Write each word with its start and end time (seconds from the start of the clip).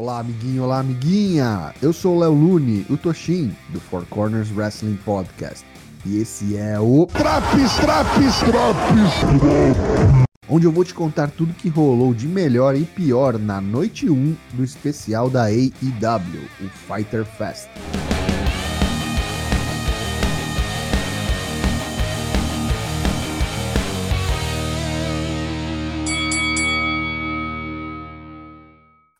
Olá, 0.00 0.20
amiguinho, 0.20 0.64
olá, 0.64 0.78
amiguinha! 0.78 1.74
Eu 1.82 1.92
sou 1.92 2.16
o 2.16 2.18
Léo 2.20 2.32
Lune, 2.32 2.86
o 2.88 2.96
Toshin, 2.96 3.54
do 3.68 3.78
Four 3.78 4.06
Corners 4.06 4.50
Wrestling 4.50 4.98
Podcast. 5.04 5.62
E 6.06 6.16
esse 6.16 6.56
é 6.56 6.80
o 6.80 7.04
Traps, 7.04 7.74
Traps, 7.74 8.38
Traps! 8.38 10.16
Onde 10.48 10.66
eu 10.66 10.72
vou 10.72 10.86
te 10.86 10.94
contar 10.94 11.28
tudo 11.30 11.52
que 11.52 11.68
rolou 11.68 12.14
de 12.14 12.26
melhor 12.26 12.74
e 12.76 12.86
pior 12.86 13.38
na 13.38 13.60
noite 13.60 14.08
1 14.08 14.34
do 14.54 14.64
especial 14.64 15.28
da 15.28 15.50
AEW, 15.50 16.48
o 16.62 16.68
Fighter 16.70 17.26
Fest. 17.26 17.68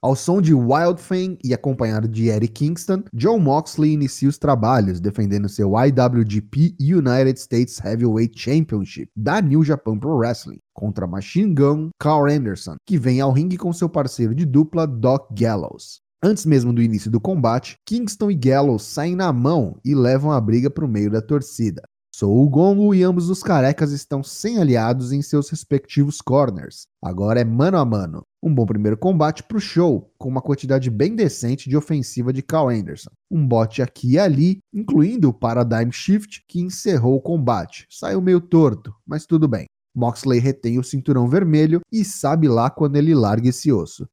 Ao 0.03 0.17
som 0.17 0.41
de 0.41 0.55
Wild 0.55 0.98
Thing 1.07 1.37
e 1.45 1.53
acompanhado 1.53 2.09
de 2.09 2.30
Eddie 2.30 2.48
Kingston, 2.48 3.02
John 3.12 3.38
Moxley 3.38 3.93
inicia 3.93 4.30
os 4.30 4.38
trabalhos 4.38 4.98
defendendo 4.98 5.47
seu 5.47 5.73
IWGP 5.79 6.74
United 6.80 7.38
States 7.38 7.79
Heavyweight 7.84 8.33
Championship 8.34 9.10
da 9.15 9.43
New 9.43 9.62
Japan 9.62 9.98
Pro 9.98 10.16
Wrestling 10.16 10.59
contra 10.73 11.07
Machine 11.07 11.55
Gun 11.55 11.91
Carl 11.98 12.30
Anderson, 12.30 12.77
que 12.87 12.97
vem 12.97 13.21
ao 13.21 13.30
ringue 13.30 13.59
com 13.59 13.74
seu 13.74 13.91
parceiro 13.91 14.34
de 14.34 14.47
dupla 14.47 14.87
Doc 14.87 15.29
Gallows. 15.38 16.01
Antes 16.23 16.46
mesmo 16.46 16.73
do 16.73 16.80
início 16.80 17.10
do 17.10 17.21
combate, 17.21 17.77
Kingston 17.85 18.30
e 18.30 18.35
Gallows 18.35 18.85
saem 18.85 19.15
na 19.15 19.30
mão 19.35 19.79
e 19.85 19.95
levam 19.95 20.32
a 20.32 20.41
briga 20.41 20.71
para 20.71 20.87
o 20.87 20.88
meio 20.88 21.10
da 21.10 21.21
torcida. 21.21 21.82
Sou 22.20 22.45
o 22.45 22.51
Gongo 22.51 22.95
e 22.95 23.02
ambos 23.02 23.30
os 23.30 23.42
carecas 23.42 23.92
estão 23.92 24.23
sem 24.23 24.59
aliados 24.59 25.10
em 25.10 25.23
seus 25.23 25.48
respectivos 25.48 26.20
corners. 26.20 26.87
Agora 27.02 27.41
é 27.41 27.45
mano 27.46 27.79
a 27.79 27.84
mano. 27.87 28.27
Um 28.43 28.55
bom 28.55 28.66
primeiro 28.66 28.98
combate 28.98 29.43
pro 29.43 29.59
show, 29.59 30.12
com 30.19 30.29
uma 30.29 30.43
quantidade 30.43 30.91
bem 30.91 31.16
decente 31.16 31.66
de 31.66 31.79
ofensiva 31.79 32.30
de 32.30 32.43
Cal 32.43 32.69
Anderson. 32.69 33.09
Um 33.30 33.48
bote 33.48 33.80
aqui 33.80 34.10
e 34.12 34.19
ali, 34.19 34.59
incluindo 34.71 35.30
o 35.30 35.32
Paradigm 35.32 35.91
Shift, 35.91 36.45
que 36.46 36.60
encerrou 36.60 37.16
o 37.16 37.23
combate. 37.23 37.87
Saiu 37.88 38.21
meio 38.21 38.43
torto, 38.43 38.95
mas 39.07 39.24
tudo 39.24 39.48
bem. 39.48 39.65
Moxley 39.96 40.41
retém 40.41 40.79
o 40.79 40.85
cinturão 40.85 41.26
vermelho 41.26 41.80
e 41.91 42.04
sabe 42.04 42.48
lá 42.48 42.68
quando 42.68 42.96
ele 42.96 43.15
larga 43.15 43.48
esse 43.48 43.73
osso. 43.73 44.07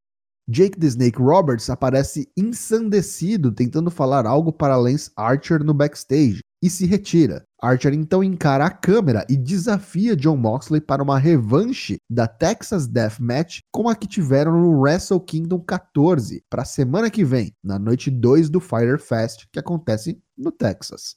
Jake 0.50 0.80
the 0.80 0.88
Snake 0.88 1.22
Roberts 1.22 1.70
aparece 1.70 2.32
ensandecido 2.38 3.52
tentando 3.52 3.92
falar 3.92 4.26
algo 4.26 4.54
para 4.54 4.78
Lance 4.78 5.12
Archer 5.14 5.62
no 5.62 5.74
backstage 5.74 6.40
e 6.62 6.70
se 6.70 6.86
retira. 6.86 7.46
Archer 7.62 7.94
então 7.94 8.24
encara 8.24 8.66
a 8.66 8.70
câmera 8.70 9.26
e 9.30 9.36
desafia 9.36 10.16
John 10.16 10.38
Moxley 10.38 10.80
para 10.80 11.02
uma 11.02 11.18
revanche 11.18 11.98
da 12.10 12.28
Texas 12.28 12.88
Death 12.88 13.20
Match 13.20 13.60
como 13.72 13.90
a 13.90 13.96
que 13.96 14.08
tiveram 14.08 14.52
no 14.52 14.80
Wrestle 14.80 15.20
Kingdom 15.20 15.60
14 15.62 16.44
para 16.50 16.62
a 16.62 16.66
semana 16.66 17.10
que 17.10 17.24
vem, 17.24 17.54
na 17.64 17.80
noite 17.80 18.12
2 18.12 18.50
do 18.50 18.60
Fire 18.60 19.00
Fest, 19.00 19.46
que 19.52 19.60
acontece 19.60 20.22
no 20.38 20.52
Texas. 20.52 21.16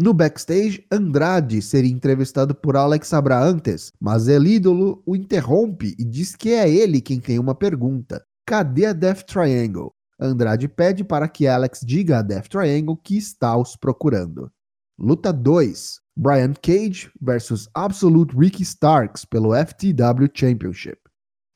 No 0.00 0.12
backstage, 0.12 0.84
Andrade 0.90 1.62
seria 1.62 1.92
entrevistado 1.92 2.54
por 2.54 2.76
Alex 2.76 3.12
Abraantes, 3.12 3.92
mas 4.00 4.26
El 4.26 4.44
Ídolo 4.44 5.02
o 5.06 5.14
interrompe 5.14 5.94
e 5.98 6.04
diz 6.04 6.34
que 6.34 6.50
é 6.50 6.68
ele 6.68 7.00
quem 7.00 7.20
tem 7.20 7.38
uma 7.38 7.54
pergunta. 7.54 8.24
Cadê 8.44 8.86
a 8.86 8.92
Death 8.92 9.22
Triangle? 9.24 9.92
Andrade 10.18 10.66
pede 10.66 11.04
para 11.04 11.28
que 11.28 11.46
Alex 11.46 11.80
diga 11.84 12.18
a 12.18 12.22
Death 12.22 12.48
Triangle 12.48 12.96
que 12.96 13.16
está 13.16 13.56
os 13.56 13.76
procurando. 13.76 14.50
Luta 14.96 15.32
2: 15.32 15.98
Brian 16.16 16.52
Cage 16.62 17.10
versus 17.20 17.68
Absolute 17.74 18.32
Ricky 18.36 18.62
Starks 18.62 19.24
pelo 19.24 19.50
FTW 19.52 20.28
Championship. 20.32 20.98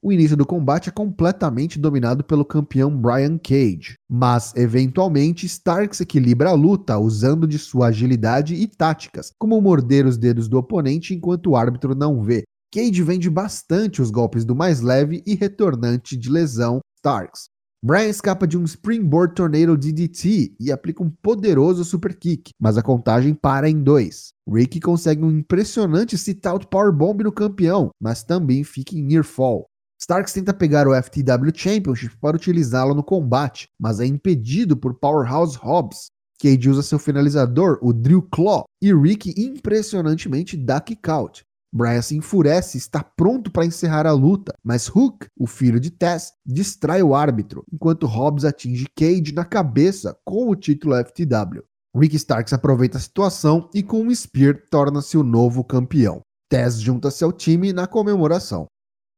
O 0.03 0.12
início 0.12 0.36
do 0.36 0.44
combate 0.44 0.89
é 0.89 0.92
completamente 0.92 1.78
dominado 1.78 2.25
pelo 2.25 2.44
campeão 2.44 2.91
Brian 2.91 3.39
Cage, 3.39 3.94
mas 4.11 4.53
eventualmente 4.56 5.47
Starks 5.47 6.00
equilibra 6.00 6.50
a 6.50 6.53
luta 6.53 6.98
usando 6.98 7.47
de 7.47 7.61
sua 7.61 7.89
agilidade 7.89 8.56
e 8.56 8.66
táticas, 8.66 9.31
como 9.39 9.61
morder 9.61 10.05
os 10.05 10.19
dedos 10.19 10.48
do 10.48 10.59
oponente 10.59 11.14
enquanto 11.14 11.50
o 11.50 11.56
árbitro 11.56 11.94
não 11.94 12.21
vê, 12.21 12.43
Cage 12.72 13.04
vende 13.04 13.31
bastante 13.31 14.03
os 14.03 14.10
golpes 14.10 14.44
do 14.44 14.56
mais 14.56 14.81
leve 14.81 15.22
e 15.25 15.37
retornante 15.37 16.16
de 16.16 16.28
lesão 16.28 16.81
Starks. 16.97 17.48
Brian 17.81 18.09
escapa 18.09 18.44
de 18.44 18.59
um 18.59 18.65
Springboard 18.65 19.34
Tornado 19.37 19.77
DDT 19.77 20.56
e 20.59 20.72
aplica 20.72 21.00
um 21.00 21.09
poderoso 21.09 21.84
super 21.84 22.12
kick, 22.12 22.50
mas 22.59 22.77
a 22.77 22.83
contagem 22.83 23.33
para 23.33 23.71
em 23.71 23.81
dois. 23.81 24.33
Ricky 24.53 24.81
consegue 24.81 25.22
um 25.22 25.31
impressionante 25.31 26.19
sit-out 26.19 26.66
powerbomb 26.66 27.22
no 27.22 27.31
campeão, 27.31 27.91
mas 28.00 28.25
também 28.25 28.65
fica 28.65 28.97
em 28.97 29.03
near 29.05 29.22
fall. 29.22 29.66
Starks 30.00 30.33
tenta 30.33 30.53
pegar 30.53 30.89
o 30.89 30.94
FTW 30.94 31.53
Championship 31.55 32.16
para 32.21 32.37
utilizá-lo 32.37 32.94
no 32.94 33.05
combate, 33.05 33.69
mas 33.78 34.00
é 34.00 34.06
impedido 34.06 34.77
por 34.77 34.95
Powerhouse 34.95 35.56
Hobbs. 35.56 36.09
Cage 36.41 36.69
usa 36.69 36.83
seu 36.83 36.99
finalizador, 36.99 37.78
o 37.81 37.93
Drill 37.93 38.22
Claw, 38.22 38.65
e 38.83 38.93
Ricky 38.93 39.34
impressionantemente 39.37 40.56
dá 40.56 40.81
kick 40.81 41.09
out. 41.09 41.45
Brian 41.73 42.01
se 42.03 42.17
enfurece 42.17 42.77
e 42.77 42.81
está 42.81 43.03
pronto 43.03 43.51
para 43.51 43.67
encerrar 43.67 44.06
a 44.06 44.12
luta, 44.12 44.55
mas 44.65 44.89
Hook, 44.89 45.27
o 45.39 45.47
filho 45.47 45.79
de 45.79 45.91
Tess, 45.91 46.33
distrai 46.45 47.03
o 47.03 47.15
árbitro, 47.15 47.65
enquanto 47.73 48.06
Hobbs 48.06 48.45
atinge 48.45 48.87
Cage 48.97 49.33
na 49.34 49.45
cabeça 49.45 50.17
com 50.25 50.49
o 50.49 50.57
título 50.57 50.95
FTW. 51.05 51.62
Rick 51.97 52.17
Starks 52.17 52.53
aproveita 52.53 52.99
a 52.99 53.01
situação 53.01 53.69
e 53.75 53.83
com 53.83 54.03
um 54.03 54.15
Spear 54.15 54.57
torna-se 54.71 55.17
o 55.17 55.23
novo 55.23 55.65
campeão. 55.65 56.21
Tess 56.51 56.81
junta-se 56.81 57.23
ao 57.25 57.33
time 57.33 57.73
na 57.73 57.87
comemoração. 57.87 58.67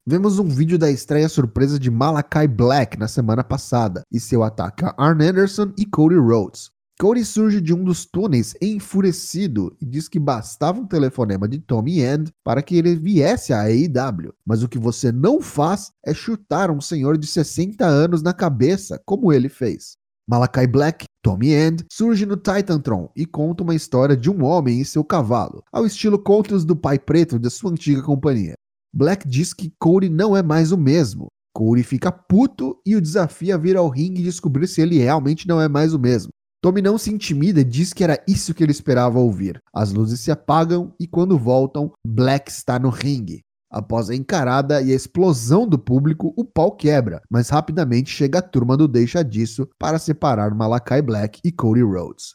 Vemos 0.07 0.39
um 0.39 0.49
vídeo 0.49 0.79
da 0.79 0.91
estreia 0.91 1.29
surpresa 1.29 1.79
de 1.79 1.91
Malakai 1.91 2.49
Black 2.49 2.99
na 2.99 3.07
semana 3.07 3.45
passada 3.45 4.03
e 4.11 4.19
seu 4.19 4.43
ataque 4.43 4.85
a 4.85 4.95
Arn 4.97 5.23
Anderson 5.23 5.73
e 5.79 5.85
Cody 5.85 6.17
Rhodes. 6.17 6.71
Cody 7.01 7.25
surge 7.25 7.63
de 7.63 7.73
um 7.73 7.83
dos 7.83 8.05
túneis 8.05 8.55
enfurecido 8.61 9.75
e 9.81 9.87
diz 9.87 10.07
que 10.07 10.19
bastava 10.19 10.79
um 10.79 10.87
telefonema 10.87 11.49
de 11.49 11.59
Tommy 11.59 12.01
End 12.03 12.31
para 12.45 12.61
que 12.61 12.77
ele 12.77 12.95
viesse 12.95 13.55
à 13.55 13.63
AEW. 13.63 14.35
Mas 14.45 14.63
o 14.63 14.69
que 14.69 14.79
você 14.79 15.11
não 15.11 15.41
faz 15.41 15.93
é 16.05 16.13
chutar 16.13 16.71
um 16.71 16.79
senhor 16.79 17.17
de 17.17 17.27
60 17.27 17.87
anos 17.87 18.21
na 18.21 18.35
cabeça, 18.35 19.01
como 19.07 19.33
ele 19.33 19.49
fez. 19.49 19.97
Malakai 20.29 20.67
Black, 20.67 21.07
Tommy 21.23 21.55
End, 21.55 21.87
surge 21.91 22.27
no 22.27 22.37
Titantron 22.37 23.09
e 23.17 23.25
conta 23.25 23.63
uma 23.63 23.75
história 23.75 24.15
de 24.15 24.31
um 24.31 24.45
homem 24.45 24.83
e 24.83 24.85
seu 24.85 25.03
cavalo, 25.03 25.63
ao 25.73 25.87
estilo 25.87 26.19
contos 26.19 26.67
do 26.67 26.77
pai 26.77 26.99
preto 26.99 27.39
de 27.39 27.49
sua 27.49 27.71
antiga 27.71 28.03
companhia. 28.03 28.53
Black 28.93 29.27
diz 29.27 29.55
que 29.55 29.73
Cody 29.79 30.11
não 30.11 30.37
é 30.37 30.43
mais 30.43 30.71
o 30.71 30.77
mesmo. 30.77 31.29
Cody 31.55 31.83
fica 31.83 32.13
puto 32.13 32.79
e 32.85 32.95
o 32.95 33.01
desafia 33.01 33.55
a 33.55 33.59
vir 33.59 33.79
ao 33.79 33.89
ringue 33.89 34.21
e 34.21 34.25
descobrir 34.25 34.67
se 34.67 34.83
ele 34.83 34.99
realmente 34.99 35.49
não 35.49 35.59
é 35.59 35.67
mais 35.67 35.95
o 35.95 35.99
mesmo. 35.99 36.31
Tommy 36.63 36.83
não 36.83 36.99
se 36.99 37.11
intimida 37.11 37.61
e 37.61 37.65
diz 37.65 37.93
que 37.93 38.05
era 38.05 38.23
isso 38.29 38.53
que 38.53 38.63
ele 38.63 38.73
esperava 38.73 39.19
ouvir. 39.19 39.59
As 39.73 39.93
luzes 39.93 40.21
se 40.21 40.31
apagam 40.31 40.95
e 41.01 41.07
quando 41.07 41.39
voltam, 41.39 41.91
Black 42.07 42.51
está 42.51 42.79
no 42.79 42.91
ringue. 42.91 43.41
Após 43.73 44.11
a 44.11 44.15
encarada 44.15 44.83
e 44.83 44.93
a 44.93 44.95
explosão 44.95 45.67
do 45.67 45.79
público, 45.79 46.35
o 46.37 46.45
pau 46.45 46.73
quebra, 46.73 47.23
mas 47.31 47.49
rapidamente 47.49 48.11
chega 48.11 48.41
a 48.41 48.43
turma 48.43 48.77
do 48.77 48.87
Deixa 48.87 49.23
Disso 49.23 49.69
para 49.79 49.99
separar 49.99 50.55
Malakai 50.55 51.01
Black 51.01 51.41
e 51.45 51.51
Cody 51.51 51.83
Rhodes. 51.83 52.35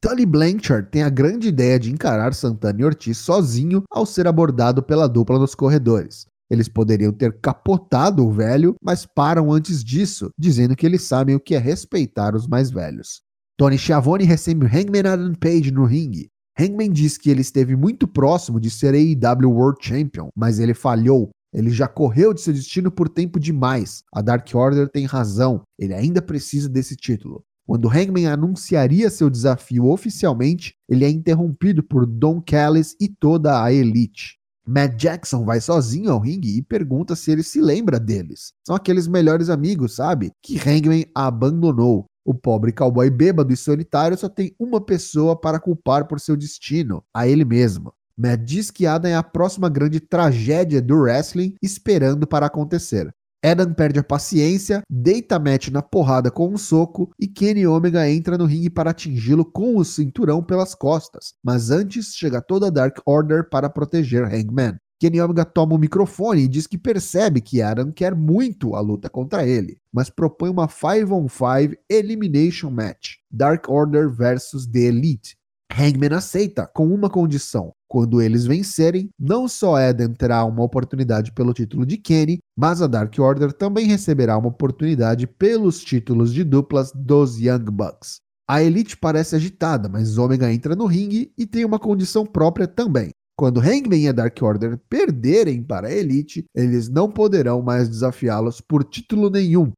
Tully 0.00 0.24
Blanchard 0.24 0.88
tem 0.90 1.02
a 1.02 1.10
grande 1.10 1.48
ideia 1.48 1.78
de 1.78 1.90
encarar 1.90 2.32
Santana 2.32 2.80
e 2.80 2.84
Ortiz 2.84 3.18
sozinho 3.18 3.82
ao 3.90 4.06
ser 4.06 4.28
abordado 4.28 4.82
pela 4.82 5.08
dupla 5.08 5.38
nos 5.38 5.56
corredores. 5.56 6.24
Eles 6.48 6.68
poderiam 6.68 7.12
ter 7.12 7.38
capotado 7.40 8.24
o 8.24 8.32
velho, 8.32 8.76
mas 8.82 9.04
param 9.04 9.52
antes 9.52 9.84
disso, 9.84 10.30
dizendo 10.38 10.74
que 10.74 10.86
eles 10.86 11.02
sabem 11.02 11.34
o 11.34 11.40
que 11.40 11.54
é 11.54 11.58
respeitar 11.58 12.34
os 12.34 12.46
mais 12.46 12.70
velhos. 12.70 13.20
Tony 13.58 13.76
Schiavone 13.76 14.22
recebe 14.22 14.66
Hangman 14.66 15.04
Adam 15.04 15.34
Page 15.34 15.72
no 15.72 15.84
ringue. 15.84 16.30
Hangman 16.56 16.92
diz 16.92 17.18
que 17.18 17.28
ele 17.28 17.40
esteve 17.40 17.74
muito 17.74 18.06
próximo 18.06 18.60
de 18.60 18.70
ser 18.70 18.94
AEW 18.94 19.50
World 19.50 19.84
Champion, 19.84 20.28
mas 20.36 20.60
ele 20.60 20.74
falhou. 20.74 21.30
Ele 21.52 21.68
já 21.70 21.88
correu 21.88 22.32
de 22.32 22.40
seu 22.40 22.52
destino 22.52 22.88
por 22.88 23.08
tempo 23.08 23.40
demais. 23.40 24.04
A 24.14 24.22
Dark 24.22 24.48
Order 24.54 24.88
tem 24.88 25.06
razão, 25.06 25.62
ele 25.76 25.92
ainda 25.92 26.22
precisa 26.22 26.68
desse 26.68 26.94
título. 26.94 27.42
Quando 27.66 27.88
Hangman 27.88 28.28
anunciaria 28.28 29.10
seu 29.10 29.28
desafio 29.28 29.86
oficialmente, 29.86 30.74
ele 30.88 31.04
é 31.04 31.10
interrompido 31.10 31.82
por 31.82 32.06
Don 32.06 32.40
Callis 32.40 32.94
e 33.00 33.08
toda 33.08 33.60
a 33.60 33.72
Elite. 33.72 34.38
Matt 34.64 34.94
Jackson 35.00 35.44
vai 35.44 35.60
sozinho 35.60 36.12
ao 36.12 36.20
ringue 36.20 36.58
e 36.58 36.62
pergunta 36.62 37.16
se 37.16 37.32
ele 37.32 37.42
se 37.42 37.60
lembra 37.60 37.98
deles. 37.98 38.52
São 38.64 38.76
aqueles 38.76 39.08
melhores 39.08 39.48
amigos, 39.48 39.96
sabe? 39.96 40.30
Que 40.42 40.58
Hangman 40.58 41.06
abandonou. 41.12 42.04
O 42.28 42.34
pobre 42.34 42.72
cowboy 42.72 43.08
bêbado 43.08 43.54
e 43.54 43.56
solitário 43.56 44.14
só 44.14 44.28
tem 44.28 44.54
uma 44.60 44.82
pessoa 44.82 45.34
para 45.34 45.58
culpar 45.58 46.06
por 46.06 46.20
seu 46.20 46.36
destino, 46.36 47.02
a 47.14 47.26
ele 47.26 47.42
mesmo. 47.42 47.90
Matt 48.14 48.42
diz 48.44 48.70
que 48.70 48.86
Adam 48.86 49.10
é 49.10 49.14
a 49.14 49.22
próxima 49.22 49.66
grande 49.70 49.98
tragédia 49.98 50.82
do 50.82 50.94
wrestling 50.98 51.54
esperando 51.62 52.26
para 52.26 52.44
acontecer. 52.44 53.10
Adam 53.42 53.72
perde 53.72 53.98
a 53.98 54.04
paciência, 54.04 54.82
deita 54.90 55.38
Matt 55.38 55.68
na 55.68 55.80
porrada 55.80 56.30
com 56.30 56.50
um 56.50 56.58
soco 56.58 57.10
e 57.18 57.26
Kenny 57.26 57.66
Omega 57.66 58.06
entra 58.10 58.36
no 58.36 58.44
ringue 58.44 58.68
para 58.68 58.90
atingi-lo 58.90 59.46
com 59.46 59.78
o 59.78 59.82
cinturão 59.82 60.42
pelas 60.42 60.74
costas. 60.74 61.32
Mas 61.42 61.70
antes 61.70 62.08
chega 62.14 62.42
toda 62.42 62.66
a 62.66 62.70
Dark 62.70 62.98
Order 63.06 63.48
para 63.48 63.70
proteger 63.70 64.24
Hangman. 64.24 64.76
Kenny 64.98 65.20
Omega 65.20 65.44
toma 65.44 65.74
o 65.74 65.78
microfone 65.78 66.42
e 66.42 66.48
diz 66.48 66.66
que 66.66 66.76
percebe 66.76 67.40
que 67.40 67.62
Adam 67.62 67.92
quer 67.92 68.16
muito 68.16 68.74
a 68.74 68.80
luta 68.80 69.08
contra 69.08 69.46
ele, 69.46 69.78
mas 69.92 70.10
propõe 70.10 70.50
uma 70.50 70.68
5 70.68 71.14
on 71.14 71.28
5 71.28 71.80
Elimination 71.88 72.70
Match, 72.70 73.16
Dark 73.30 73.68
Order 73.68 74.10
versus 74.10 74.66
The 74.66 74.80
Elite. 74.80 75.36
Hangman 75.72 76.14
aceita 76.14 76.66
com 76.66 76.92
uma 76.92 77.08
condição: 77.08 77.72
quando 77.86 78.20
eles 78.20 78.44
vencerem, 78.44 79.10
não 79.18 79.46
só 79.46 79.78
Eden 79.78 80.14
terá 80.14 80.44
uma 80.44 80.64
oportunidade 80.64 81.32
pelo 81.32 81.52
título 81.52 81.86
de 81.86 81.96
Kenny, 81.96 82.38
mas 82.56 82.82
a 82.82 82.88
Dark 82.88 83.16
Order 83.18 83.52
também 83.52 83.86
receberá 83.86 84.36
uma 84.36 84.48
oportunidade 84.48 85.26
pelos 85.26 85.78
títulos 85.80 86.34
de 86.34 86.42
duplas 86.42 86.90
dos 86.92 87.38
Young 87.38 87.66
Bucks. 87.70 88.16
A 88.50 88.62
Elite 88.62 88.96
parece 88.96 89.36
agitada, 89.36 89.88
mas 89.88 90.16
Omega 90.16 90.50
entra 90.52 90.74
no 90.74 90.86
ringue 90.86 91.32
e 91.36 91.46
tem 91.46 91.64
uma 91.64 91.78
condição 91.78 92.24
própria 92.24 92.66
também. 92.66 93.10
Quando 93.38 93.60
Hangman 93.60 94.02
e 94.02 94.08
a 94.08 94.12
Dark 94.12 94.36
Order 94.42 94.80
perderem 94.90 95.62
para 95.62 95.86
a 95.86 95.92
Elite, 95.94 96.44
eles 96.52 96.88
não 96.88 97.08
poderão 97.08 97.62
mais 97.62 97.88
desafiá-los 97.88 98.60
por 98.60 98.82
título 98.82 99.30
nenhum. 99.30 99.70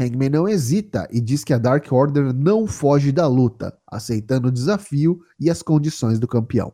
Hangman 0.00 0.30
não 0.30 0.48
hesita 0.48 1.06
e 1.12 1.20
diz 1.20 1.44
que 1.44 1.52
a 1.52 1.58
Dark 1.58 1.92
Order 1.92 2.32
não 2.32 2.66
foge 2.66 3.12
da 3.12 3.26
luta, 3.26 3.76
aceitando 3.86 4.48
o 4.48 4.50
desafio 4.50 5.20
e 5.38 5.50
as 5.50 5.60
condições 5.60 6.18
do 6.18 6.26
campeão. 6.26 6.72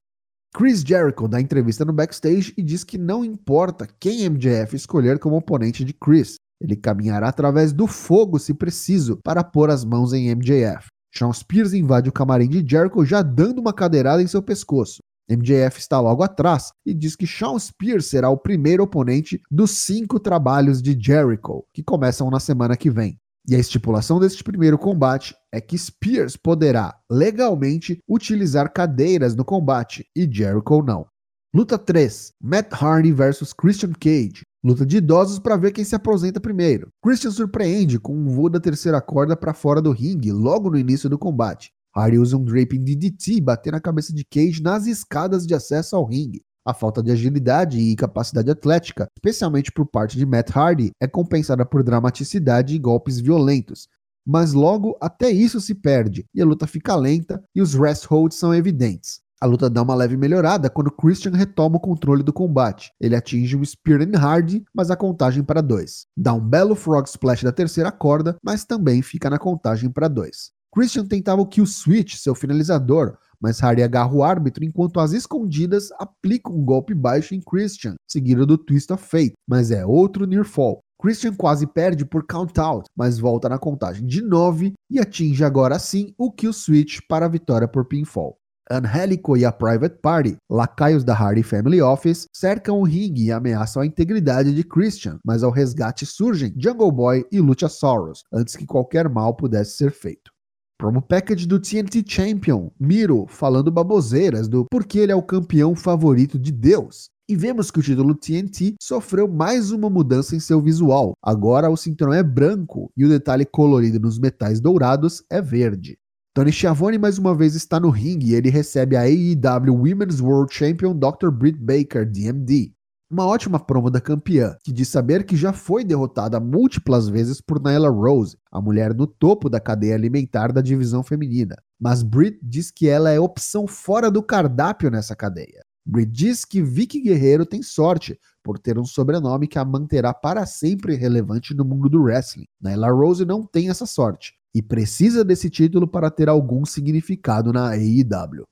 Chris 0.54 0.82
Jericho 0.82 1.26
dá 1.26 1.40
entrevista 1.40 1.84
no 1.84 1.92
backstage 1.92 2.54
e 2.56 2.62
diz 2.62 2.84
que 2.84 2.96
não 2.96 3.24
importa 3.24 3.88
quem 3.98 4.30
MJF 4.30 4.76
escolher 4.76 5.18
como 5.18 5.36
oponente 5.36 5.84
de 5.84 5.92
Chris, 5.92 6.36
ele 6.60 6.76
caminhará 6.76 7.30
através 7.30 7.72
do 7.72 7.88
fogo 7.88 8.38
se 8.38 8.54
preciso 8.54 9.18
para 9.24 9.42
pôr 9.42 9.70
as 9.70 9.84
mãos 9.84 10.12
em 10.12 10.32
MJF. 10.32 10.86
Shawn 11.12 11.32
Spears 11.32 11.72
invade 11.72 12.08
o 12.08 12.12
camarim 12.12 12.48
de 12.48 12.64
Jericho 12.64 13.04
já 13.04 13.22
dando 13.22 13.58
uma 13.58 13.72
cadeirada 13.72 14.22
em 14.22 14.28
seu 14.28 14.40
pescoço. 14.40 14.98
MJF 15.28 15.78
está 15.78 16.00
logo 16.00 16.22
atrás 16.22 16.72
e 16.86 16.94
diz 16.94 17.14
que 17.14 17.26
Shawn 17.26 17.58
Spears 17.58 18.06
será 18.06 18.30
o 18.30 18.38
primeiro 18.38 18.82
oponente 18.82 19.40
dos 19.50 19.72
cinco 19.72 20.18
trabalhos 20.18 20.80
de 20.80 20.98
Jericho, 20.98 21.64
que 21.72 21.82
começam 21.82 22.30
na 22.30 22.40
semana 22.40 22.76
que 22.76 22.88
vem. 22.88 23.18
E 23.46 23.54
a 23.54 23.58
estipulação 23.58 24.18
deste 24.18 24.44
primeiro 24.44 24.78
combate 24.78 25.34
é 25.52 25.60
que 25.60 25.76
Spears 25.76 26.36
poderá 26.36 26.94
legalmente 27.10 27.98
utilizar 28.08 28.72
cadeiras 28.72 29.34
no 29.34 29.44
combate 29.44 30.06
e 30.14 30.28
Jericho 30.30 30.82
não. 30.82 31.06
Luta 31.54 31.78
3: 31.78 32.32
Matt 32.40 32.72
Hardy 32.74 33.10
versus 33.10 33.54
Christian 33.54 33.92
Cage. 33.98 34.42
Luta 34.62 34.84
de 34.84 34.98
idosos 34.98 35.38
para 35.38 35.56
ver 35.56 35.72
quem 35.72 35.84
se 35.84 35.94
aposenta 35.94 36.40
primeiro. 36.40 36.88
Christian 37.02 37.30
surpreende 37.30 37.98
com 37.98 38.14
um 38.14 38.28
voo 38.28 38.50
da 38.50 38.60
terceira 38.60 39.00
corda 39.00 39.36
para 39.36 39.54
fora 39.54 39.80
do 39.80 39.92
ringue 39.92 40.30
logo 40.30 40.68
no 40.68 40.76
início 40.76 41.08
do 41.08 41.18
combate. 41.18 41.70
Hardy 41.98 42.18
usa 42.18 42.36
um 42.36 42.44
draping 42.44 42.84
DDT 42.84 43.34
e 43.34 43.40
bater 43.40 43.72
na 43.72 43.80
cabeça 43.80 44.12
de 44.12 44.24
Cage 44.24 44.62
nas 44.62 44.86
escadas 44.86 45.46
de 45.46 45.54
acesso 45.54 45.96
ao 45.96 46.04
ringue. 46.04 46.42
A 46.64 46.74
falta 46.74 47.02
de 47.02 47.10
agilidade 47.10 47.78
e 47.78 47.96
capacidade 47.96 48.50
atlética, 48.50 49.08
especialmente 49.16 49.72
por 49.72 49.86
parte 49.86 50.18
de 50.18 50.26
Matt 50.26 50.54
Hardy, 50.54 50.90
é 51.00 51.08
compensada 51.08 51.64
por 51.64 51.82
dramaticidade 51.82 52.74
e 52.74 52.78
golpes 52.78 53.18
violentos. 53.18 53.88
Mas 54.26 54.52
logo 54.52 54.96
até 55.00 55.30
isso 55.30 55.60
se 55.60 55.74
perde 55.74 56.26
e 56.34 56.42
a 56.42 56.44
luta 56.44 56.66
fica 56.66 56.94
lenta 56.94 57.42
e 57.54 57.62
os 57.62 57.74
rest 57.74 58.04
holds 58.04 58.38
são 58.38 58.54
evidentes. 58.54 59.20
A 59.40 59.46
luta 59.46 59.70
dá 59.70 59.82
uma 59.82 59.94
leve 59.94 60.16
melhorada 60.16 60.68
quando 60.68 60.90
Christian 60.90 61.30
retoma 61.30 61.76
o 61.76 61.80
controle 61.80 62.22
do 62.22 62.32
combate. 62.32 62.92
Ele 63.00 63.14
atinge 63.14 63.56
um 63.56 63.64
Spear 63.64 64.02
in 64.02 64.16
Hardy, 64.16 64.64
mas 64.74 64.90
a 64.90 64.96
contagem 64.96 65.44
para 65.44 65.62
dois. 65.62 66.06
Dá 66.16 66.34
um 66.34 66.40
belo 66.40 66.74
Frog 66.74 67.06
Splash 67.06 67.44
da 67.44 67.52
terceira 67.52 67.92
corda, 67.92 68.36
mas 68.42 68.64
também 68.64 69.00
fica 69.00 69.30
na 69.30 69.38
contagem 69.38 69.90
para 69.90 70.08
dois. 70.08 70.50
Christian 70.78 71.06
tentava 71.06 71.42
o 71.42 71.46
kill 71.46 71.66
switch, 71.66 72.14
seu 72.14 72.36
finalizador, 72.36 73.18
mas 73.40 73.60
Hardy 73.60 73.82
agarra 73.82 74.14
o 74.14 74.22
árbitro 74.22 74.64
enquanto 74.64 75.00
as 75.00 75.12
escondidas 75.12 75.90
aplica 75.98 76.52
um 76.52 76.64
golpe 76.64 76.94
baixo 76.94 77.34
em 77.34 77.40
Christian, 77.40 77.96
seguido 78.08 78.46
do 78.46 78.56
Twist 78.56 78.92
of 78.92 79.04
Fate, 79.04 79.32
mas 79.44 79.72
é 79.72 79.84
outro 79.84 80.24
near 80.24 80.44
fall. 80.44 80.78
Christian 81.02 81.34
quase 81.34 81.66
perde 81.66 82.04
por 82.04 82.24
count 82.24 82.60
out, 82.60 82.88
mas 82.96 83.18
volta 83.18 83.48
na 83.48 83.58
contagem 83.58 84.06
de 84.06 84.22
9 84.22 84.74
e 84.88 85.00
atinge 85.00 85.42
agora 85.42 85.80
sim 85.80 86.14
o 86.16 86.30
kill 86.30 86.52
switch 86.52 87.00
para 87.08 87.26
a 87.26 87.28
vitória 87.28 87.66
por 87.66 87.84
pinfall. 87.84 88.36
Angelico 88.70 89.36
e 89.36 89.44
a 89.44 89.50
Private 89.50 89.98
Party, 90.00 90.36
lacaios 90.48 91.02
da 91.02 91.12
Hardy 91.12 91.42
Family 91.42 91.82
Office, 91.82 92.26
cercam 92.32 92.78
o 92.78 92.84
ringue 92.84 93.24
e 93.24 93.32
ameaçam 93.32 93.82
a 93.82 93.86
integridade 93.86 94.54
de 94.54 94.62
Christian, 94.62 95.18
mas 95.26 95.42
ao 95.42 95.50
resgate 95.50 96.06
surgem 96.06 96.54
Jungle 96.56 96.92
Boy 96.92 97.26
e 97.32 97.40
Luchasaurus, 97.40 98.22
antes 98.32 98.54
que 98.54 98.64
qualquer 98.64 99.08
mal 99.08 99.34
pudesse 99.34 99.76
ser 99.76 99.90
feito. 99.90 100.37
Promo 100.78 101.02
package 101.02 101.44
do 101.44 101.58
TNT 101.58 102.04
Champion, 102.06 102.70
Miro 102.78 103.26
falando 103.28 103.68
baboseiras 103.68 104.46
do 104.46 104.64
porque 104.70 105.00
ele 105.00 105.10
é 105.10 105.16
o 105.16 105.20
campeão 105.20 105.74
favorito 105.74 106.38
de 106.38 106.52
Deus. 106.52 107.08
E 107.28 107.34
vemos 107.34 107.68
que 107.68 107.80
o 107.80 107.82
título 107.82 108.14
TNT 108.14 108.76
sofreu 108.80 109.26
mais 109.26 109.72
uma 109.72 109.90
mudança 109.90 110.36
em 110.36 110.40
seu 110.40 110.62
visual. 110.62 111.14
Agora 111.20 111.68
o 111.68 111.76
cinturão 111.76 112.14
é 112.14 112.22
branco 112.22 112.92
e 112.96 113.04
o 113.04 113.08
detalhe 113.08 113.44
colorido 113.44 113.98
nos 113.98 114.20
metais 114.20 114.60
dourados 114.60 115.20
é 115.28 115.42
verde. 115.42 115.98
Tony 116.32 116.52
Schiavone 116.52 116.96
mais 116.96 117.18
uma 117.18 117.34
vez 117.34 117.56
está 117.56 117.80
no 117.80 117.90
ringue 117.90 118.30
e 118.30 118.34
ele 118.36 118.48
recebe 118.48 118.94
a 118.94 119.00
AEW 119.00 119.74
Women's 119.74 120.20
World 120.20 120.54
Champion 120.54 120.96
Dr. 120.96 121.30
Britt 121.32 121.58
Baker, 121.58 122.08
DMD. 122.08 122.72
Uma 123.10 123.24
ótima 123.24 123.58
promo 123.58 123.90
da 123.90 124.02
campeã, 124.02 124.54
que 124.62 124.70
diz 124.70 124.88
saber 124.88 125.24
que 125.24 125.34
já 125.34 125.50
foi 125.50 125.82
derrotada 125.82 126.38
múltiplas 126.38 127.08
vezes 127.08 127.40
por 127.40 127.58
Nyla 127.58 127.88
Rose, 127.88 128.36
a 128.52 128.60
mulher 128.60 128.94
no 128.94 129.06
topo 129.06 129.48
da 129.48 129.58
cadeia 129.58 129.94
alimentar 129.94 130.52
da 130.52 130.60
divisão 130.60 131.02
feminina. 131.02 131.56
Mas 131.80 132.02
Britt 132.02 132.38
diz 132.42 132.70
que 132.70 132.86
ela 132.86 133.08
é 133.10 133.18
opção 133.18 133.66
fora 133.66 134.10
do 134.10 134.22
cardápio 134.22 134.90
nessa 134.90 135.16
cadeia. 135.16 135.64
Britt 135.86 136.12
diz 136.12 136.44
que 136.44 136.60
Vicky 136.60 137.00
Guerreiro 137.00 137.46
tem 137.46 137.62
sorte 137.62 138.20
por 138.44 138.58
ter 138.58 138.78
um 138.78 138.84
sobrenome 138.84 139.48
que 139.48 139.58
a 139.58 139.64
manterá 139.64 140.12
para 140.12 140.44
sempre 140.44 140.94
relevante 140.94 141.54
no 141.54 141.64
mundo 141.64 141.88
do 141.88 142.02
wrestling. 142.02 142.46
Nyla 142.60 142.90
Rose 142.90 143.24
não 143.24 143.42
tem 143.42 143.70
essa 143.70 143.86
sorte 143.86 144.34
e 144.54 144.60
precisa 144.60 145.24
desse 145.24 145.48
título 145.48 145.88
para 145.88 146.10
ter 146.10 146.28
algum 146.28 146.66
significado 146.66 147.54
na 147.54 147.70
AEW. 147.70 148.44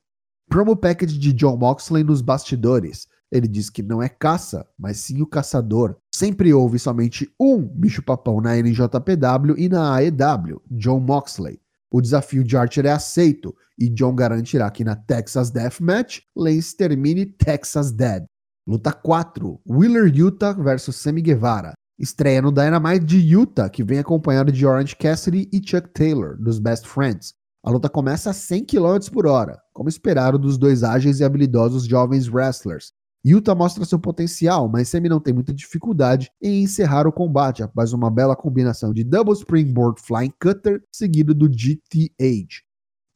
Promo 0.49 0.75
package 0.75 1.19
de 1.19 1.31
John 1.31 1.57
Moxley 1.57 2.03
nos 2.03 2.21
bastidores 2.21 3.07
ele 3.31 3.47
diz 3.47 3.69
que 3.69 3.83
não 3.83 4.01
é 4.01 4.09
caça, 4.09 4.65
mas 4.77 4.97
sim 4.97 5.21
o 5.21 5.27
caçador. 5.27 5.97
Sempre 6.13 6.53
houve 6.53 6.79
somente 6.79 7.29
um 7.39 7.61
bicho-papão 7.61 8.41
na 8.41 8.55
NJPW 8.57 9.55
e 9.57 9.69
na 9.69 9.95
AEW, 9.95 10.61
John 10.71 10.99
Moxley. 10.99 11.59
O 11.91 12.01
desafio 12.01 12.43
de 12.43 12.57
Archer 12.57 12.85
é 12.85 12.91
aceito 12.91 13.55
e 13.77 13.89
John 13.89 14.15
garantirá 14.15 14.69
que 14.71 14.83
na 14.83 14.95
Texas 14.95 15.49
Deathmatch, 15.49 16.21
Lance 16.35 16.75
termine 16.75 17.25
Texas 17.25 17.91
Dead. 17.91 18.25
Luta 18.67 18.91
4: 18.91 19.61
Wheeler 19.65 20.13
Utah 20.13 20.53
vs 20.53 20.95
Sammy 20.95 21.21
Guevara. 21.21 21.73
Estreia 21.99 22.41
no 22.41 22.51
Dynamite 22.51 23.05
de 23.05 23.17
Utah, 23.17 23.69
que 23.69 23.83
vem 23.83 23.99
acompanhado 23.99 24.51
de 24.51 24.65
Orange 24.65 24.95
Cassidy 24.95 25.49
e 25.51 25.57
Chuck 25.57 25.89
Taylor, 25.93 26.37
dos 26.37 26.59
Best 26.59 26.85
Friends. 26.87 27.33
A 27.63 27.71
luta 27.71 27.89
começa 27.89 28.29
a 28.29 28.33
100 28.33 28.65
km 28.65 29.09
por 29.11 29.25
hora, 29.25 29.59
como 29.73 29.89
esperado 29.89 30.37
dos 30.37 30.57
dois 30.57 30.83
ágeis 30.83 31.19
e 31.19 31.23
habilidosos 31.23 31.85
jovens 31.85 32.29
wrestlers, 32.29 32.91
Yuta 33.25 33.53
mostra 33.53 33.83
seu 33.83 33.99
potencial, 33.99 34.69
mas 34.69 34.89
Semi 34.89 35.09
não 35.09 35.19
tem 35.19 35.33
muita 35.33 35.53
dificuldade 35.53 36.29
em 36.41 36.63
encerrar 36.63 37.07
o 37.07 37.11
combate 37.11 37.63
após 37.63 37.91
uma 37.91 38.09
bela 38.09 38.35
combinação 38.35 38.93
de 38.93 39.03
Double 39.03 39.33
Springboard 39.33 40.01
Flying 40.01 40.33
Cutter 40.39 40.81
seguido 40.91 41.33
do 41.33 41.49
GTH. 41.49 42.63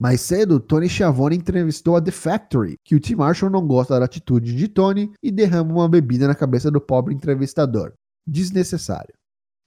Mais 0.02 0.20
cedo, 0.20 0.60
Tony 0.60 0.90
Schiavone 0.90 1.36
entrevistou 1.36 1.96
a 1.96 2.02
The 2.02 2.10
Factory, 2.10 2.76
que 2.84 2.96
o 2.96 3.00
Tim 3.00 3.16
Marshall 3.16 3.52
não 3.52 3.68
gosta 3.68 4.00
da 4.00 4.06
atitude 4.06 4.56
de 4.56 4.68
Tony 4.68 5.12
e 5.22 5.32
derrama 5.32 5.72
uma 5.72 5.88
bebida 5.88 6.28
na 6.28 6.34
cabeça 6.34 6.72
do 6.72 6.82
pobre 6.82 7.14
entrevistador. 7.14 7.94
Desnecessário. 8.26 9.14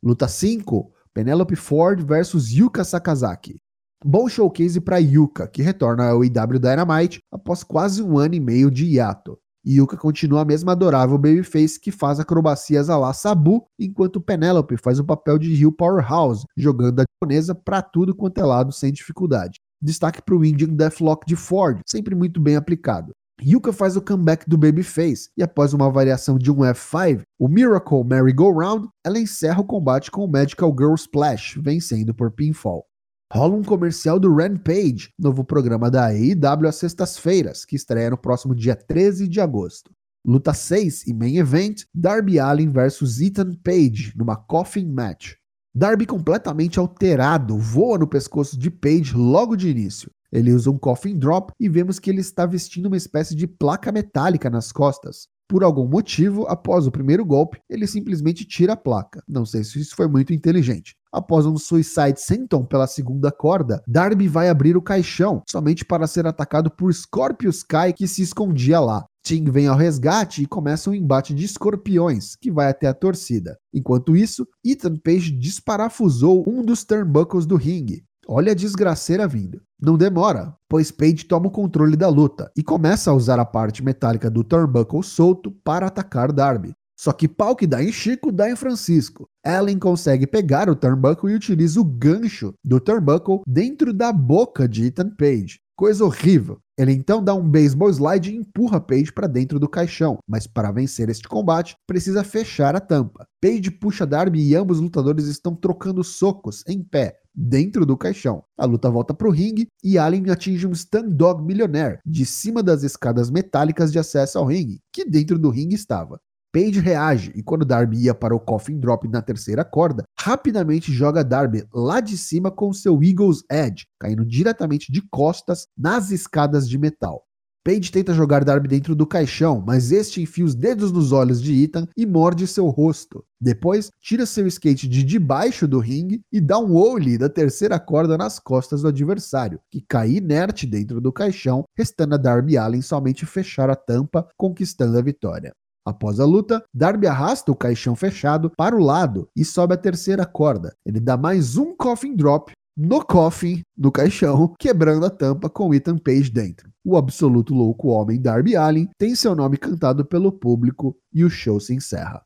Luta 0.03 0.27
5: 0.27 0.93
Penelope 1.15 1.55
Ford 1.55 2.05
versus 2.05 2.51
Yuka 2.51 2.83
Sakazaki. 2.83 3.61
Bom 4.05 4.29
showcase 4.29 4.81
para 4.81 4.99
Yuka, 4.99 5.47
que 5.47 5.63
retorna 5.63 6.09
ao 6.09 6.25
IW 6.25 6.59
Dynamite 6.59 7.21
após 7.31 7.63
quase 7.63 8.03
um 8.03 8.19
ano 8.19 8.35
e 8.35 8.41
meio 8.41 8.71
de 8.73 8.85
hiato. 8.85 9.39
Yuka 9.67 9.97
continua 9.97 10.43
a 10.43 10.45
mesma 10.45 10.73
adorável 10.73 11.17
babyface 11.17 11.81
que 11.81 11.91
faz 11.91 12.21
acrobacias 12.21 12.91
a 12.91 12.99
la 12.99 13.13
Sabu, 13.15 13.67
enquanto 13.79 14.21
Penelope 14.21 14.77
faz 14.77 14.99
o 14.99 15.05
papel 15.05 15.39
de 15.39 15.55
Rio 15.55 15.73
Powerhouse, 15.73 16.45
jogando 16.57 17.01
a 17.01 17.05
japonesa 17.05 17.55
pra 17.55 17.81
tudo 17.81 18.15
quanto 18.15 18.39
é 18.39 18.45
lado 18.45 18.73
sem 18.73 18.93
dificuldade. 18.93 19.61
Destaque 19.81 20.21
para 20.23 20.35
o 20.35 20.45
Indian 20.45 20.69
Deathlock 20.69 21.27
de 21.27 21.35
Ford, 21.35 21.81
sempre 21.87 22.15
muito 22.15 22.41
bem 22.41 22.57
aplicado. 22.57 23.13
Yuka 23.43 23.73
faz 23.73 23.97
o 23.97 24.03
comeback 24.03 24.49
do 24.49 24.57
Babyface 24.57 25.29
e 25.37 25.43
após 25.43 25.75
uma 25.75 25.91
variação 25.91 26.39
de 26.39 26.51
um 26.51 26.59
F5, 26.59 27.23
o 27.39 27.49
Miracle 27.49 28.05
Merry-Go-Round, 28.05 28.89
ela 29.05 29.19
encerra 29.19 29.61
o 29.61 29.67
combate 29.67 30.11
com 30.11 30.25
o 30.25 30.31
Magical 30.31 30.75
Girl 30.79 30.95
Splash, 30.95 31.59
vencendo 31.61 32.15
por 32.15 32.31
pinfall. 32.31 32.87
Rola 33.35 33.57
um 33.57 33.65
comercial 33.65 34.21
do 34.21 34.33
Rampage, 34.33 35.13
novo 35.19 35.43
programa 35.43 35.91
da 35.91 36.07
AEW 36.07 36.69
às 36.69 36.77
sextas-feiras, 36.77 37.65
que 37.65 37.75
estreia 37.75 38.11
no 38.11 38.17
próximo 38.17 38.55
dia 38.55 38.77
13 38.77 39.27
de 39.27 39.41
agosto. 39.41 39.91
Luta 40.25 40.55
6 40.55 41.09
e 41.09 41.13
main 41.13 41.39
event, 41.39 41.83
Darby 41.93 42.39
Allin 42.39 42.69
versus 42.69 43.21
Ethan 43.21 43.53
Page, 43.55 44.13
numa 44.17 44.37
coffin 44.37 44.87
match. 44.87 45.33
Darby 45.75 46.07
completamente 46.07 46.79
alterado 46.79 47.59
voa 47.59 47.99
no 47.99 48.07
pescoço 48.07 48.57
de 48.57 48.71
Page 48.71 49.17
logo 49.17 49.57
de 49.57 49.69
início. 49.69 50.13
Ele 50.31 50.53
usa 50.53 50.71
um 50.71 50.79
coffin 50.79 51.19
drop 51.19 51.53
e 51.59 51.69
vemos 51.69 51.99
que 51.99 52.11
ele 52.11 52.21
está 52.21 52.47
vestindo 52.47 52.87
uma 52.87 52.97
espécie 52.97 53.35
de 53.35 53.49
placa 53.49 53.91
metálica 53.91 54.49
nas 54.49 54.71
costas. 54.71 55.27
Por 55.49 55.65
algum 55.65 55.89
motivo, 55.89 56.47
após 56.47 56.87
o 56.87 56.93
primeiro 56.93 57.25
golpe, 57.25 57.61
ele 57.69 57.89
simplesmente 57.89 58.45
tira 58.45 58.75
a 58.75 58.77
placa. 58.77 59.25
Não 59.29 59.45
sei 59.45 59.65
se 59.65 59.81
isso 59.81 59.97
foi 59.97 60.07
muito 60.07 60.33
inteligente. 60.33 60.95
Após 61.15 61.47
um 61.47 61.57
Suicide 61.57 62.21
Senton 62.21 62.65
pela 62.65 62.89
segunda 62.89 63.31
corda, 63.31 63.81
Darby 63.87 64.27
vai 64.27 64.49
abrir 64.49 64.77
o 64.77 64.83
caixão, 64.83 65.45
somente 65.49 65.85
para 65.85 66.09
ser 66.09 66.27
atacado 66.27 66.69
por 66.69 66.93
Scorpius 66.93 67.63
Kai 67.63 67.93
que 67.93 68.09
se 68.09 68.21
escondia 68.21 68.81
lá. 68.81 69.05
Ting 69.25 69.45
vem 69.45 69.69
ao 69.69 69.77
resgate 69.77 70.43
e 70.43 70.47
começa 70.47 70.91
um 70.91 70.95
embate 70.95 71.33
de 71.33 71.45
escorpiões, 71.45 72.35
que 72.35 72.51
vai 72.51 72.69
até 72.69 72.89
a 72.89 72.93
torcida. 72.93 73.57
Enquanto 73.73 74.17
isso, 74.17 74.45
Ethan 74.67 74.97
Page 74.97 75.31
desparafusou 75.31 76.43
um 76.49 76.65
dos 76.65 76.83
turnbuckles 76.83 77.47
do 77.47 77.55
ringue. 77.55 78.03
Olha 78.27 78.51
a 78.51 78.57
desgraceira 78.57 79.29
vindo. 79.29 79.63
Não 79.81 79.97
demora, 79.97 80.53
pois 80.69 80.91
Page 80.91 81.27
toma 81.27 81.47
o 81.47 81.53
controle 81.53 81.97
da 81.97 82.09
luta 82.09 82.51
e 82.57 82.63
começa 82.63 83.13
a 83.13 83.15
usar 83.15 83.39
a 83.39 83.45
parte 83.45 83.85
metálica 83.85 84.29
do 84.29 84.43
turnbuckle 84.43 85.05
solto 85.05 85.53
para 85.63 85.87
atacar 85.87 86.33
Darby. 86.33 86.75
Só 86.97 87.13
que 87.13 87.29
pau 87.29 87.57
que 87.57 87.67
dá 87.67 87.83
em 87.83 87.93
Chico, 87.93 88.31
dá 88.31 88.51
em 88.51 88.57
Francisco. 88.57 89.29
Ellen 89.45 89.79
consegue 89.79 90.27
pegar 90.27 90.69
o 90.69 90.77
turnbuckle 90.77 91.31
e 91.31 91.35
utiliza 91.35 91.81
o 91.81 91.85
gancho 91.85 92.55
do 92.65 92.81
turnbuckle 92.81 93.43
dentro 93.47 93.93
da 93.93 94.13
boca 94.13 94.69
de 94.69 94.87
Ethan 94.87 95.11
Page. 95.11 95.59
Coisa 95.77 96.05
horrível. 96.05 96.59
Ele 96.79 96.93
então 96.93 97.23
dá 97.23 97.35
um 97.35 97.49
baseball 97.49 97.91
slide 97.91 98.31
e 98.31 98.37
empurra 98.37 98.81
Page 98.81 99.13
para 99.13 99.27
dentro 99.27 99.59
do 99.59 99.69
caixão, 99.69 100.19
mas 100.29 100.47
para 100.47 100.71
vencer 100.71 101.09
este 101.09 101.29
combate, 101.29 101.77
precisa 101.87 102.23
fechar 102.23 102.77
a 102.77 102.81
tampa. 102.81 103.27
Page 103.41 103.71
puxa 103.73 104.07
Darby 104.07 104.41
e 104.41 104.55
ambos 104.55 104.81
lutadores 104.81 105.27
estão 105.27 105.55
trocando 105.55 106.03
socos 106.03 106.63
em 106.67 106.83
pé, 106.83 107.17
dentro 107.35 107.85
do 107.85 107.97
caixão. 107.97 108.45
A 108.57 108.65
luta 108.65 108.89
volta 108.89 109.13
para 109.13 109.29
o 109.29 109.33
ringue 109.33 109.67
e 109.83 109.99
Allen 109.99 110.31
atinge 110.31 110.67
um 110.67 110.73
Stand 110.73 111.11
Dog 111.11 111.45
Millionaire 111.45 111.99
de 112.05 112.25
cima 112.25 112.63
das 112.63 112.83
escadas 112.83 113.31
metálicas 113.31 113.91
de 113.91 113.99
acesso 113.99 114.39
ao 114.39 114.47
ringue, 114.47 114.81
que 114.93 115.05
dentro 115.05 115.39
do 115.39 115.51
ringue 115.51 115.75
estava. 115.75 116.21
Page 116.55 116.79
reage 116.79 117.33
e 117.35 117.43
quando 117.43 117.65
Darby 117.65 117.97
ia 118.05 118.15
para 118.15 118.33
o 118.33 118.39
Coffin 118.39 118.79
Drop 118.79 119.09
na 119.09 119.21
terceira 119.21 119.65
corda, 119.65 120.05
rapidamente 120.17 120.93
joga 120.93 121.25
Darby 121.25 121.65
lá 121.75 121.99
de 121.99 122.17
cima 122.17 122.49
com 122.49 122.73
seu 122.73 123.03
Eagle's 123.03 123.43
Edge, 123.51 123.87
caindo 123.99 124.25
diretamente 124.25 124.93
de 124.93 125.03
costas 125.11 125.67
nas 125.77 126.13
escadas 126.13 126.69
de 126.69 126.79
metal. 126.79 127.25
Page 127.65 127.91
tenta 127.91 128.15
jogar 128.15 128.45
Darby 128.45 128.69
dentro 128.69 128.95
do 128.95 129.05
caixão, 129.05 129.65
mas 129.67 129.91
este 129.91 130.23
enfia 130.23 130.45
os 130.45 130.55
dedos 130.55 130.93
nos 130.93 131.11
olhos 131.11 131.43
de 131.43 131.61
Ethan 131.61 131.89
e 131.97 132.07
morde 132.07 132.47
seu 132.47 132.69
rosto. 132.69 133.25
Depois, 133.41 133.91
tira 134.01 134.25
seu 134.25 134.47
skate 134.47 134.87
de 134.87 135.03
debaixo 135.03 135.67
do 135.67 135.81
ringue 135.81 136.23
e 136.31 136.41
dá 136.41 136.57
um 136.61 136.77
ollie 136.77 137.19
da 137.19 137.29
terceira 137.29 137.81
corda 137.81 138.17
nas 138.17 138.39
costas 138.39 138.83
do 138.83 138.89
adversário, 138.89 139.59
que 139.73 139.85
cai 139.89 140.13
inerte 140.13 140.69
dentro 140.69 141.01
do 141.01 141.13
caixão, 141.13 141.65
restando 141.77 142.15
a 142.15 142.19
Darby 142.19 142.57
Allen 142.57 142.81
somente 142.81 143.27
fechar 143.27 143.69
a 143.71 143.75
tampa, 143.75 144.29
conquistando 144.37 144.97
a 144.97 145.03
vitória. 145.03 145.53
Após 145.87 146.19
a 146.19 146.25
luta, 146.25 146.65
Darby 146.73 147.07
arrasta 147.07 147.53
o 147.53 147.57
caixão 147.57 147.95
fechado 147.95 148.51
para 148.57 148.75
o 148.75 148.83
lado 148.83 149.29
e 149.37 149.45
sobe 149.45 149.75
a 149.75 149.77
terceira 149.77 150.25
corda. 150.25 150.75
Ele 150.85 150.99
dá 150.99 151.17
mais 151.17 151.59
um 151.59 151.77
coffin 151.77 152.17
drop 152.17 152.53
no 152.77 153.05
coffin 153.05 153.63
do 153.77 153.93
caixão, 153.93 154.55
quebrando 154.59 155.05
a 155.05 155.11
tampa 155.11 155.49
com 155.49 155.75
Ethan 155.75 155.99
Page 155.99 156.31
dentro. 156.31 156.71
O 156.85 156.97
absoluto 156.97 157.55
louco 157.55 157.89
homem 157.89 158.21
Darby 158.21 158.57
Allin 158.57 158.89
tem 158.99 159.15
seu 159.15 159.35
nome 159.35 159.57
cantado 159.57 160.05
pelo 160.05 160.33
público 160.33 160.97
e 161.13 161.23
o 161.23 161.31
show 161.31 161.61
se 161.61 161.75
encerra. 161.75 162.23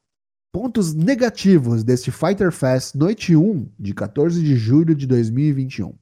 Pontos 0.53 0.95
negativos 0.95 1.85
deste 1.85 2.11
Fighter 2.11 2.51
Fest 2.51 2.95
Noite 2.95 3.37
1 3.37 3.69
de 3.79 3.93
14 3.93 4.43
de 4.43 4.57
julho 4.57 4.95
de 4.95 5.07
2021. 5.07 5.95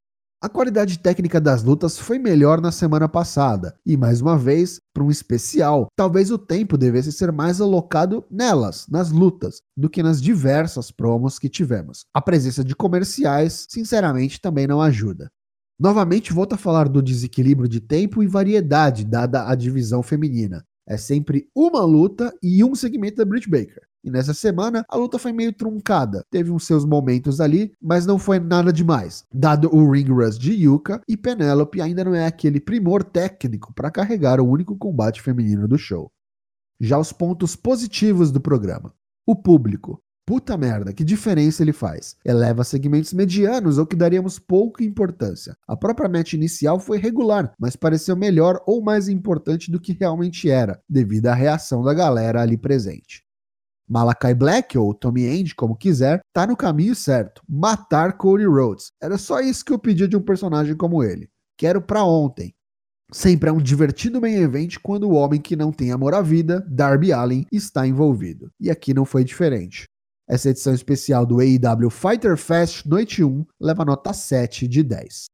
A 0.46 0.48
qualidade 0.48 1.00
técnica 1.00 1.40
das 1.40 1.64
lutas 1.64 1.98
foi 1.98 2.20
melhor 2.20 2.60
na 2.60 2.70
semana 2.70 3.08
passada, 3.08 3.74
e 3.84 3.96
mais 3.96 4.20
uma 4.20 4.38
vez, 4.38 4.80
para 4.94 5.02
um 5.02 5.10
especial, 5.10 5.88
talvez 5.96 6.30
o 6.30 6.38
tempo 6.38 6.78
devesse 6.78 7.10
ser 7.10 7.32
mais 7.32 7.60
alocado 7.60 8.24
nelas, 8.30 8.86
nas 8.88 9.10
lutas, 9.10 9.60
do 9.76 9.90
que 9.90 10.04
nas 10.04 10.22
diversas 10.22 10.92
promos 10.92 11.36
que 11.40 11.48
tivemos. 11.48 12.04
A 12.14 12.22
presença 12.22 12.62
de 12.62 12.76
comerciais, 12.76 13.66
sinceramente, 13.68 14.40
também 14.40 14.68
não 14.68 14.80
ajuda. 14.80 15.28
Novamente, 15.80 16.32
volto 16.32 16.52
a 16.52 16.56
falar 16.56 16.88
do 16.88 17.02
desequilíbrio 17.02 17.68
de 17.68 17.80
tempo 17.80 18.22
e 18.22 18.28
variedade 18.28 19.04
dada 19.04 19.48
a 19.48 19.54
divisão 19.56 20.00
feminina. 20.00 20.62
É 20.88 20.96
sempre 20.96 21.48
uma 21.56 21.84
luta 21.84 22.32
e 22.40 22.62
um 22.62 22.76
segmento 22.76 23.16
da 23.16 23.24
Britt 23.24 23.50
Baker. 23.50 23.82
E 24.06 24.10
nessa 24.10 24.32
semana 24.32 24.84
a 24.88 24.94
luta 24.96 25.18
foi 25.18 25.32
meio 25.32 25.52
truncada. 25.52 26.24
Teve 26.30 26.52
uns 26.52 26.64
seus 26.64 26.84
momentos 26.84 27.40
ali, 27.40 27.72
mas 27.82 28.06
não 28.06 28.20
foi 28.20 28.38
nada 28.38 28.72
demais. 28.72 29.24
Dado 29.34 29.68
o 29.74 29.90
ring 29.90 30.08
rust 30.08 30.40
de 30.40 30.52
Yuka 30.52 31.00
e 31.08 31.16
Penelope 31.16 31.80
ainda 31.80 32.04
não 32.04 32.14
é 32.14 32.24
aquele 32.24 32.60
primor 32.60 33.02
técnico 33.02 33.74
para 33.74 33.90
carregar 33.90 34.40
o 34.40 34.48
único 34.48 34.76
combate 34.76 35.20
feminino 35.20 35.66
do 35.66 35.76
show. 35.76 36.08
Já 36.80 36.96
os 37.00 37.12
pontos 37.12 37.56
positivos 37.56 38.30
do 38.30 38.40
programa. 38.40 38.94
O 39.26 39.34
público. 39.34 40.00
Puta 40.24 40.56
merda, 40.56 40.92
que 40.92 41.02
diferença 41.02 41.64
ele 41.64 41.72
faz? 41.72 42.16
Eleva 42.24 42.62
segmentos 42.62 43.12
medianos 43.12 43.76
ou 43.76 43.86
que 43.86 43.96
daríamos 43.96 44.38
pouca 44.38 44.84
importância. 44.84 45.56
A 45.66 45.76
própria 45.76 46.08
match 46.08 46.34
inicial 46.34 46.78
foi 46.78 46.98
regular, 46.98 47.52
mas 47.58 47.74
pareceu 47.74 48.14
melhor 48.14 48.62
ou 48.66 48.80
mais 48.80 49.08
importante 49.08 49.68
do 49.68 49.80
que 49.80 49.92
realmente 49.92 50.48
era, 50.48 50.80
devido 50.88 51.26
à 51.26 51.34
reação 51.34 51.82
da 51.82 51.92
galera 51.92 52.40
ali 52.40 52.56
presente. 52.56 53.25
Malakai 53.88 54.34
Black, 54.34 54.76
ou 54.76 54.92
Tommy 54.92 55.26
End, 55.26 55.54
como 55.54 55.76
quiser, 55.76 56.20
tá 56.32 56.46
no 56.46 56.56
caminho 56.56 56.94
certo. 56.94 57.42
Matar 57.48 58.16
Cody 58.16 58.46
Rhodes. 58.46 58.90
Era 59.00 59.16
só 59.16 59.40
isso 59.40 59.64
que 59.64 59.72
eu 59.72 59.78
pedia 59.78 60.08
de 60.08 60.16
um 60.16 60.22
personagem 60.22 60.76
como 60.76 61.02
ele. 61.02 61.28
Quero 61.56 61.80
pra 61.80 62.04
ontem. 62.04 62.54
Sempre 63.12 63.48
é 63.48 63.52
um 63.52 63.58
divertido 63.58 64.20
main 64.20 64.34
event 64.34 64.78
quando 64.82 65.04
o 65.04 65.14
homem 65.14 65.40
que 65.40 65.54
não 65.54 65.70
tem 65.70 65.92
amor 65.92 66.12
à 66.12 66.20
vida, 66.20 66.66
Darby 66.68 67.12
Allin, 67.12 67.46
está 67.52 67.86
envolvido. 67.86 68.50
E 68.58 68.68
aqui 68.68 68.92
não 68.92 69.04
foi 69.04 69.22
diferente. 69.22 69.84
Essa 70.28 70.50
edição 70.50 70.74
especial 70.74 71.24
do 71.24 71.38
AEW 71.38 71.88
Fighter 71.88 72.36
Fest 72.36 72.84
Noite 72.84 73.22
1 73.22 73.46
leva 73.60 73.84
nota 73.84 74.12
7 74.12 74.66
de 74.66 74.82
10. 74.82 75.26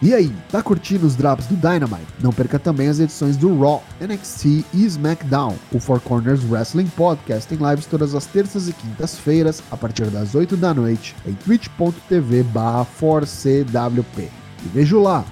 E 0.00 0.14
aí, 0.14 0.32
tá 0.48 0.62
curtindo 0.62 1.04
os 1.04 1.16
drops 1.16 1.46
do 1.46 1.56
Dynamite? 1.56 2.06
Não 2.20 2.32
perca 2.32 2.56
também 2.56 2.86
as 2.86 3.00
edições 3.00 3.36
do 3.36 3.58
Raw, 3.58 3.82
NXT 4.00 4.64
e 4.72 4.84
SmackDown. 4.84 5.56
O 5.72 5.80
Four 5.80 6.00
Corners 6.00 6.48
Wrestling 6.48 6.86
Podcast 6.86 7.48
tem 7.48 7.58
lives 7.58 7.86
todas 7.86 8.14
as 8.14 8.24
terças 8.24 8.68
e 8.68 8.72
quintas-feiras, 8.72 9.60
a 9.72 9.76
partir 9.76 10.06
das 10.06 10.36
8 10.36 10.56
da 10.56 10.72
noite, 10.72 11.16
em 11.26 11.34
twitch.tv 11.34 12.44
barra 12.44 12.86
4CWP. 13.00 14.28
E 14.64 14.68
vejo 14.72 15.00
lá! 15.00 15.24